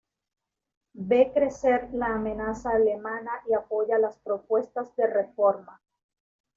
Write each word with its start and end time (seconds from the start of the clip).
Ve 1.09 1.31
crecer 1.31 1.91
la 1.93 2.15
amenaza 2.15 2.71
alemana 2.71 3.29
y 3.47 3.53
apoya 3.53 3.99
las 3.99 4.17
propuestas 4.17 4.95
de 4.95 5.05
reforma. 5.05 5.79